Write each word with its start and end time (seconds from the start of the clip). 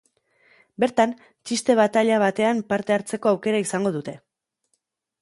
Bertan, 0.83 1.13
txiste-bataila 1.51 2.19
batean 2.25 2.65
parte 2.75 2.99
hartzeko 2.99 3.35
aukera 3.37 3.63
izango 3.69 3.97
dute. 4.01 4.21